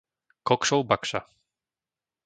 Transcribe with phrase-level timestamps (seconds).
[0.49, 1.19] Kokšov-Bakša